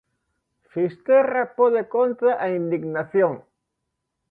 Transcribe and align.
Fisterra 0.71 1.43
pode 1.59 1.81
contra 1.95 2.31
a 2.45 2.47
indignación. 2.59 3.33